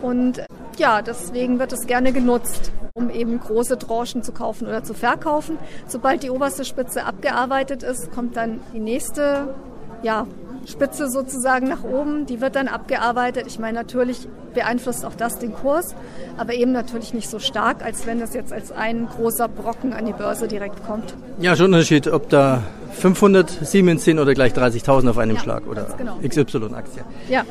Und 0.00 0.42
ja, 0.78 1.02
deswegen 1.02 1.58
wird 1.58 1.72
es 1.72 1.86
gerne 1.86 2.12
genutzt. 2.12 2.72
um 2.94 3.08
eben 3.08 3.40
große 3.40 3.78
Tranchen 3.78 4.22
zu 4.22 4.32
kaufen 4.32 4.66
oder 4.66 4.84
zu 4.84 4.92
verkaufen. 4.92 5.56
Sobald 5.86 6.22
die 6.22 6.30
oberste 6.30 6.66
Spitze 6.66 7.06
abgearbeitet 7.06 7.82
ist, 7.82 8.12
kommt 8.12 8.36
dann 8.36 8.60
die 8.74 8.80
nächste 8.80 9.54
ja, 10.02 10.26
Spitze 10.66 11.10
sozusagen 11.10 11.68
nach 11.68 11.82
oben. 11.82 12.26
Die 12.26 12.40
wird 12.40 12.56
dann 12.56 12.68
abgearbeitet. 12.68 13.44
Ich 13.46 13.58
meine, 13.58 13.78
natürlich 13.78 14.28
beeinflusst 14.54 15.04
auch 15.04 15.14
das 15.14 15.38
den 15.38 15.52
Kurs, 15.52 15.94
aber 16.36 16.54
eben 16.54 16.72
natürlich 16.72 17.14
nicht 17.14 17.28
so 17.28 17.38
stark, 17.38 17.84
als 17.84 18.06
wenn 18.06 18.20
es 18.20 18.34
jetzt 18.34 18.52
als 18.52 18.70
ein 18.70 19.08
großer 19.08 19.48
Brocken 19.48 19.92
an 19.92 20.06
die 20.06 20.12
Börse 20.12 20.48
direkt 20.48 20.84
kommt. 20.86 21.14
Ja, 21.40 21.56
schon 21.56 21.70
ein 21.70 21.74
Unterschied, 21.74 22.08
ob 22.08 22.28
da 22.28 22.62
500 22.92 23.50
Siemens 23.66 24.04
sind 24.04 24.18
oder 24.18 24.34
gleich 24.34 24.52
30.000 24.52 25.10
auf 25.10 25.18
einem 25.18 25.36
ja, 25.36 25.42
Schlag 25.42 25.66
oder 25.66 25.86
genau. 25.96 26.18
XY-Aktie. 26.26 27.02
Ja. 27.28 27.44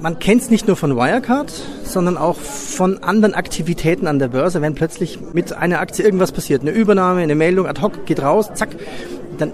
Man 0.00 0.18
kennt 0.18 0.40
es 0.40 0.50
nicht 0.50 0.66
nur 0.66 0.76
von 0.76 0.96
Wirecard, 0.96 1.52
sondern 1.84 2.16
auch 2.16 2.36
von 2.36 3.02
anderen 3.02 3.34
Aktivitäten 3.34 4.06
an 4.06 4.18
der 4.18 4.28
Börse. 4.28 4.62
Wenn 4.62 4.74
plötzlich 4.74 5.18
mit 5.34 5.52
einer 5.52 5.80
Aktie 5.80 6.02
irgendwas 6.02 6.32
passiert, 6.32 6.62
eine 6.62 6.70
Übernahme, 6.70 7.20
eine 7.20 7.34
Meldung 7.34 7.66
ad 7.66 7.82
hoc 7.82 8.06
geht 8.06 8.22
raus, 8.22 8.50
zack, 8.54 8.70
dann 9.36 9.52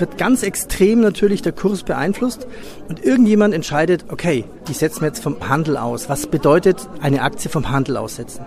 wird 0.00 0.18
ganz 0.18 0.42
extrem 0.42 1.00
natürlich 1.00 1.42
der 1.42 1.52
Kurs 1.52 1.82
beeinflusst 1.82 2.46
und 2.88 3.04
irgendjemand 3.04 3.54
entscheidet, 3.54 4.06
okay, 4.10 4.44
die 4.68 4.72
setzen 4.72 5.02
wir 5.02 5.08
jetzt 5.08 5.22
vom 5.22 5.48
Handel 5.48 5.76
aus. 5.76 6.08
Was 6.08 6.26
bedeutet 6.26 6.88
eine 7.00 7.22
Aktie 7.22 7.50
vom 7.50 7.70
Handel 7.70 7.96
aussetzen? 7.96 8.44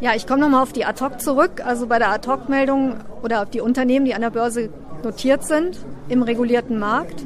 Ja, 0.00 0.14
ich 0.16 0.26
komme 0.26 0.40
nochmal 0.40 0.62
auf 0.62 0.72
die 0.72 0.84
Ad-Hoc 0.84 1.20
zurück. 1.20 1.62
Also 1.64 1.86
bei 1.86 1.98
der 1.98 2.10
Ad-Hoc-Meldung 2.10 2.96
oder 3.22 3.42
auf 3.42 3.50
die 3.50 3.60
Unternehmen, 3.60 4.04
die 4.04 4.14
an 4.14 4.20
der 4.20 4.30
Börse 4.30 4.68
notiert 5.04 5.44
sind 5.44 5.78
im 6.08 6.22
regulierten 6.22 6.78
Markt, 6.78 7.24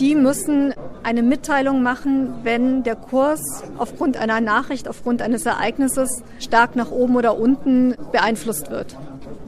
die 0.00 0.14
müssen 0.14 0.74
eine 1.02 1.22
Mitteilung 1.22 1.82
machen, 1.82 2.34
wenn 2.42 2.82
der 2.82 2.96
Kurs 2.96 3.62
aufgrund 3.78 4.16
einer 4.16 4.40
Nachricht, 4.40 4.88
aufgrund 4.88 5.22
eines 5.22 5.46
Ereignisses 5.46 6.22
stark 6.38 6.74
nach 6.74 6.90
oben 6.90 7.16
oder 7.16 7.38
unten 7.38 7.94
beeinflusst 8.12 8.70
wird. 8.70 8.96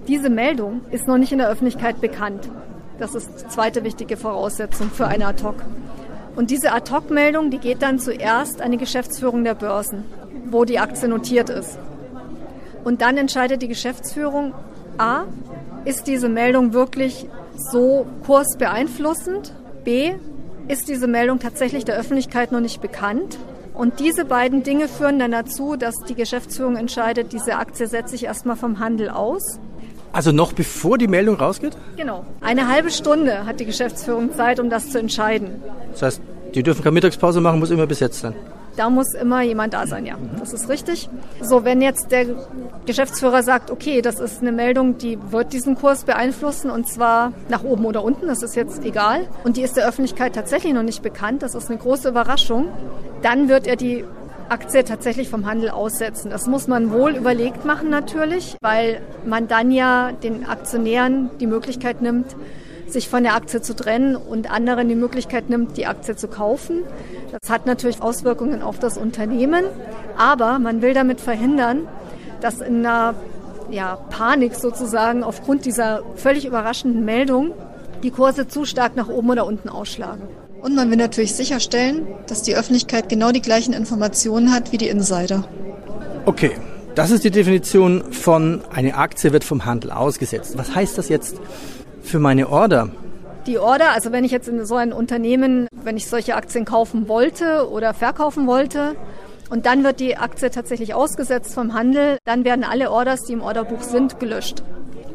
Diese 0.08 0.30
Meldung 0.30 0.82
ist 0.90 1.06
noch 1.06 1.18
nicht 1.18 1.32
in 1.32 1.38
der 1.38 1.48
Öffentlichkeit 1.48 2.00
bekannt. 2.00 2.48
Das 2.98 3.14
ist 3.14 3.28
die 3.28 3.48
zweite 3.48 3.84
wichtige 3.84 4.16
Voraussetzung 4.16 4.90
für 4.90 5.06
eine 5.06 5.26
Ad-Hoc. 5.26 5.56
Und 6.36 6.50
diese 6.50 6.72
Ad-Hoc-Meldung, 6.72 7.50
die 7.50 7.58
geht 7.58 7.82
dann 7.82 7.98
zuerst 7.98 8.60
an 8.60 8.72
die 8.72 8.78
Geschäftsführung 8.78 9.44
der 9.44 9.54
Börsen, 9.54 10.04
wo 10.46 10.64
die 10.64 10.78
Aktie 10.78 11.08
notiert 11.08 11.50
ist. 11.50 11.78
Und 12.84 13.02
dann 13.02 13.16
entscheidet 13.16 13.62
die 13.62 13.68
Geschäftsführung, 13.68 14.54
a, 14.98 15.24
ist 15.84 16.06
diese 16.06 16.28
Meldung 16.28 16.72
wirklich 16.72 17.26
so 17.56 18.06
kursbeeinflussend? 18.24 19.52
B, 19.84 20.12
ist 20.68 20.88
diese 20.88 21.06
Meldung 21.06 21.38
tatsächlich 21.38 21.84
der 21.84 21.96
Öffentlichkeit 21.96 22.52
noch 22.52 22.60
nicht 22.60 22.80
bekannt? 22.80 23.38
Und 23.74 24.00
diese 24.00 24.24
beiden 24.24 24.62
Dinge 24.62 24.88
führen 24.88 25.18
dann 25.18 25.32
dazu, 25.32 25.76
dass 25.76 25.94
die 26.08 26.14
Geschäftsführung 26.14 26.76
entscheidet, 26.76 27.32
diese 27.32 27.56
Aktie 27.56 27.86
setze 27.86 28.14
ich 28.14 28.24
erstmal 28.24 28.56
vom 28.56 28.78
Handel 28.78 29.08
aus. 29.08 29.58
Also 30.12 30.30
noch 30.30 30.52
bevor 30.52 30.98
die 30.98 31.08
Meldung 31.08 31.36
rausgeht? 31.36 31.76
Genau. 31.96 32.24
Eine 32.40 32.68
halbe 32.68 32.90
Stunde 32.90 33.46
hat 33.46 33.60
die 33.60 33.64
Geschäftsführung 33.64 34.34
Zeit, 34.34 34.60
um 34.60 34.68
das 34.68 34.90
zu 34.90 34.98
entscheiden. 34.98 35.62
Das 35.92 36.02
heißt, 36.02 36.22
die 36.54 36.62
dürfen 36.62 36.82
keine 36.82 36.94
Mittagspause 36.94 37.40
machen, 37.40 37.58
muss 37.58 37.70
immer 37.70 37.86
bis 37.86 38.00
jetzt 38.00 38.20
sein. 38.20 38.34
Da 38.76 38.88
muss 38.88 39.14
immer 39.14 39.42
jemand 39.42 39.74
da 39.74 39.86
sein, 39.86 40.06
ja. 40.06 40.16
Das 40.38 40.52
ist 40.54 40.68
richtig. 40.70 41.08
So, 41.42 41.64
wenn 41.64 41.82
jetzt 41.82 42.10
der 42.10 42.26
Geschäftsführer 42.86 43.42
sagt, 43.42 43.70
okay, 43.70 44.00
das 44.00 44.18
ist 44.18 44.40
eine 44.40 44.52
Meldung, 44.52 44.96
die 44.96 45.18
wird 45.30 45.52
diesen 45.52 45.74
Kurs 45.74 46.04
beeinflussen 46.04 46.70
und 46.70 46.88
zwar 46.88 47.32
nach 47.48 47.64
oben 47.64 47.84
oder 47.84 48.02
unten, 48.02 48.26
das 48.28 48.42
ist 48.42 48.56
jetzt 48.56 48.82
egal. 48.84 49.28
Und 49.44 49.58
die 49.58 49.62
ist 49.62 49.76
der 49.76 49.86
Öffentlichkeit 49.86 50.34
tatsächlich 50.34 50.72
noch 50.72 50.82
nicht 50.82 51.02
bekannt, 51.02 51.42
das 51.42 51.54
ist 51.54 51.68
eine 51.68 51.78
große 51.78 52.08
Überraschung. 52.08 52.68
Dann 53.20 53.48
wird 53.48 53.66
er 53.66 53.76
die 53.76 54.04
Aktie 54.52 54.84
tatsächlich 54.84 55.30
vom 55.30 55.46
Handel 55.46 55.70
aussetzen. 55.70 56.30
Das 56.30 56.46
muss 56.46 56.68
man 56.68 56.92
wohl 56.92 57.16
überlegt 57.16 57.64
machen 57.64 57.88
natürlich, 57.88 58.58
weil 58.60 59.00
man 59.24 59.48
dann 59.48 59.70
ja 59.70 60.12
den 60.12 60.44
Aktionären 60.44 61.30
die 61.40 61.46
Möglichkeit 61.46 62.02
nimmt, 62.02 62.36
sich 62.86 63.08
von 63.08 63.22
der 63.22 63.34
Aktie 63.34 63.62
zu 63.62 63.74
trennen 63.74 64.14
und 64.14 64.50
anderen 64.50 64.90
die 64.90 64.94
Möglichkeit 64.94 65.48
nimmt, 65.48 65.78
die 65.78 65.86
Aktie 65.86 66.16
zu 66.16 66.28
kaufen. 66.28 66.82
Das 67.30 67.48
hat 67.48 67.64
natürlich 67.64 68.02
Auswirkungen 68.02 68.60
auf 68.60 68.78
das 68.78 68.98
Unternehmen, 68.98 69.64
aber 70.18 70.58
man 70.58 70.82
will 70.82 70.92
damit 70.92 71.22
verhindern, 71.22 71.88
dass 72.42 72.60
in 72.60 72.84
einer 72.84 73.14
ja, 73.70 73.96
Panik 74.10 74.54
sozusagen 74.54 75.24
aufgrund 75.24 75.64
dieser 75.64 76.02
völlig 76.16 76.44
überraschenden 76.44 77.06
Meldung 77.06 77.54
die 78.02 78.10
Kurse 78.10 78.48
zu 78.48 78.64
stark 78.64 78.96
nach 78.96 79.08
oben 79.08 79.30
oder 79.30 79.46
unten 79.46 79.68
ausschlagen. 79.68 80.22
Und 80.60 80.74
man 80.76 80.90
will 80.90 80.96
natürlich 80.96 81.34
sicherstellen, 81.34 82.06
dass 82.26 82.42
die 82.42 82.54
Öffentlichkeit 82.54 83.08
genau 83.08 83.32
die 83.32 83.42
gleichen 83.42 83.72
Informationen 83.72 84.52
hat 84.52 84.72
wie 84.72 84.78
die 84.78 84.88
Insider. 84.88 85.44
Okay, 86.24 86.52
das 86.94 87.10
ist 87.10 87.24
die 87.24 87.30
Definition 87.30 88.12
von 88.12 88.62
eine 88.72 88.96
Aktie 88.96 89.32
wird 89.32 89.44
vom 89.44 89.64
Handel 89.64 89.90
ausgesetzt. 89.90 90.56
Was 90.56 90.74
heißt 90.74 90.98
das 90.98 91.08
jetzt 91.08 91.36
für 92.02 92.18
meine 92.18 92.48
Order? 92.48 92.90
Die 93.46 93.58
Order, 93.58 93.90
also 93.92 94.12
wenn 94.12 94.22
ich 94.22 94.30
jetzt 94.30 94.46
in 94.46 94.64
so 94.64 94.76
ein 94.76 94.92
Unternehmen, 94.92 95.66
wenn 95.82 95.96
ich 95.96 96.06
solche 96.06 96.36
Aktien 96.36 96.64
kaufen 96.64 97.08
wollte 97.08 97.68
oder 97.68 97.92
verkaufen 97.92 98.46
wollte, 98.46 98.94
und 99.50 99.66
dann 99.66 99.84
wird 99.84 100.00
die 100.00 100.16
Aktie 100.16 100.50
tatsächlich 100.50 100.94
ausgesetzt 100.94 101.52
vom 101.52 101.74
Handel, 101.74 102.16
dann 102.24 102.44
werden 102.44 102.64
alle 102.64 102.90
Orders, 102.90 103.24
die 103.24 103.34
im 103.34 103.42
Orderbuch 103.42 103.82
sind, 103.82 104.18
gelöscht. 104.18 104.62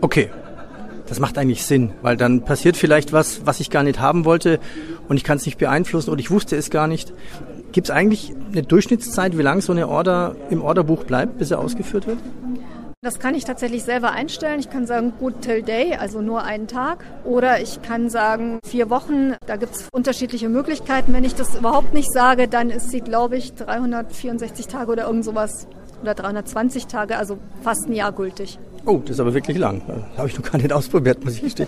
Okay, 0.02 0.30
das 1.08 1.20
macht 1.20 1.38
eigentlich 1.38 1.66
Sinn, 1.66 1.92
weil 2.02 2.18
dann 2.18 2.44
passiert 2.44 2.78
vielleicht 2.78 3.14
was, 3.14 3.46
was 3.46 3.60
ich 3.60 3.70
gar 3.70 3.84
nicht 3.84 4.00
haben 4.00 4.26
wollte 4.26 4.60
und 5.08 5.18
ich 5.18 5.24
kann 5.24 5.38
es 5.38 5.46
nicht 5.46 5.58
beeinflussen 5.58 6.10
oder 6.12 6.20
ich 6.20 6.30
wusste 6.30 6.56
es 6.56 6.70
gar 6.70 6.88
nicht. 6.88 7.14
Gibt 7.72 7.88
es 7.88 7.92
eigentlich 7.92 8.34
eine 8.52 8.64
Durchschnittszeit, 8.64 9.38
wie 9.38 9.42
lange 9.42 9.62
so 9.62 9.72
eine 9.72 9.88
Order 9.88 10.36
im 10.50 10.62
Orderbuch 10.62 11.04
bleibt, 11.04 11.38
bis 11.38 11.52
er 11.52 11.60
ausgeführt 11.60 12.08
wird? 12.08 12.20
Das 13.02 13.20
kann 13.20 13.36
ich 13.36 13.46
tatsächlich 13.46 13.84
selber 13.84 14.12
einstellen. 14.12 14.60
Ich 14.60 14.70
kann 14.70 14.88
sagen, 14.88 15.14
good 15.20 15.42
till 15.42 15.62
day, 15.62 15.96
also 15.96 16.20
nur 16.20 16.44
einen 16.44 16.68
Tag. 16.68 17.06
Oder 17.26 17.62
ich 17.62 17.82
kann 17.84 18.10
sagen, 18.10 18.60
vier 18.66 18.90
Wochen. 18.90 19.36
Da 19.46 19.56
gibt 19.56 19.76
es 19.76 19.88
unterschiedliche 19.92 20.50
Möglichkeiten. 20.50 21.14
Wenn 21.14 21.24
ich 21.24 21.36
das 21.36 21.56
überhaupt 21.56 21.94
nicht 21.94 22.12
sage, 22.12 22.48
dann 22.48 22.72
ist 22.72 22.90
sie, 22.90 23.02
glaube 23.02 23.38
ich, 23.38 23.54
364 23.54 24.68
Tage 24.68 24.92
oder 24.92 25.06
irgend 25.06 25.26
sowas 25.26 25.68
oder 26.02 26.16
320 26.16 26.88
Tage, 26.88 27.18
also 27.18 27.38
fast 27.62 27.88
ein 27.88 27.94
Jahr 27.94 28.12
gültig. 28.12 28.58
Oh, 28.88 29.02
das 29.04 29.12
ist 29.12 29.20
aber 29.20 29.34
wirklich 29.34 29.58
lang. 29.58 29.82
Habe 30.16 30.30
ich 30.30 30.40
noch 30.40 30.50
gar 30.50 30.58
nicht 30.58 30.72
ausprobiert, 30.72 31.24
muss 31.24 31.36
ich 31.36 31.42
gestehen. 31.42 31.68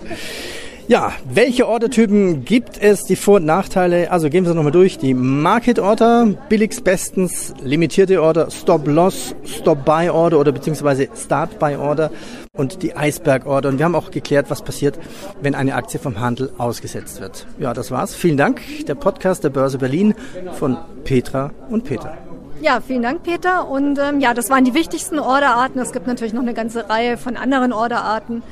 Ja, 0.88 1.12
welche 1.32 1.68
Ordertypen 1.68 2.44
gibt 2.44 2.76
es? 2.82 3.04
Die 3.04 3.14
Vor- 3.14 3.36
und 3.36 3.44
Nachteile? 3.44 4.10
Also 4.10 4.28
gehen 4.28 4.42
wir 4.44 4.50
es 4.50 4.56
nochmal 4.56 4.72
durch. 4.72 4.98
Die 4.98 5.14
Market 5.14 5.78
Order, 5.78 6.26
billigst 6.48 6.82
bestens, 6.82 7.54
limitierte 7.62 8.20
Order, 8.20 8.50
Stop 8.50 8.88
Loss, 8.88 9.36
Stop 9.44 9.84
Buy 9.84 10.08
Order 10.08 10.40
oder 10.40 10.50
beziehungsweise 10.50 11.08
Start 11.14 11.58
Buy 11.60 11.76
Order 11.76 12.10
und 12.56 12.82
die 12.82 12.96
Eisberg 12.96 13.46
Order. 13.46 13.68
Und 13.68 13.78
wir 13.78 13.84
haben 13.84 13.94
auch 13.94 14.10
geklärt, 14.10 14.46
was 14.48 14.62
passiert, 14.62 14.98
wenn 15.42 15.54
eine 15.54 15.74
Aktie 15.74 16.00
vom 16.00 16.18
Handel 16.18 16.50
ausgesetzt 16.58 17.20
wird. 17.20 17.46
Ja, 17.60 17.74
das 17.74 17.90
war's. 17.90 18.14
Vielen 18.14 18.38
Dank. 18.38 18.62
Der 18.88 18.94
Podcast 18.94 19.44
der 19.44 19.50
Börse 19.50 19.78
Berlin 19.78 20.14
von 20.58 20.78
Petra 21.04 21.52
und 21.68 21.84
Peter. 21.84 22.29
Ja, 22.60 22.80
vielen 22.80 23.02
Dank, 23.02 23.22
Peter. 23.22 23.68
Und 23.68 23.98
ähm, 23.98 24.20
ja, 24.20 24.34
das 24.34 24.50
waren 24.50 24.64
die 24.64 24.74
wichtigsten 24.74 25.18
Orderarten. 25.18 25.80
Es 25.80 25.92
gibt 25.92 26.06
natürlich 26.06 26.32
noch 26.32 26.42
eine 26.42 26.54
ganze 26.54 26.88
Reihe 26.88 27.16
von 27.16 27.36
anderen 27.36 27.72
Orderarten. 27.72 28.42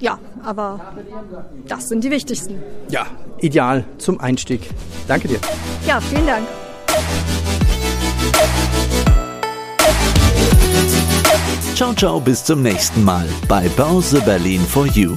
Ja, 0.00 0.18
aber 0.44 0.80
das 1.68 1.88
sind 1.88 2.02
die 2.02 2.10
wichtigsten. 2.10 2.62
Ja, 2.88 3.06
ideal 3.38 3.84
zum 3.98 4.20
Einstieg. 4.20 4.70
Danke 5.06 5.28
dir. 5.28 5.38
Ja, 5.86 6.00
vielen 6.00 6.26
Dank. 6.26 6.46
Ciao, 11.74 11.92
ciao, 11.92 12.18
bis 12.20 12.42
zum 12.42 12.62
nächsten 12.62 13.04
Mal 13.04 13.28
bei 13.48 13.68
Börse 13.68 14.20
Berlin 14.22 14.60
for 14.60 14.86
You. 14.86 15.16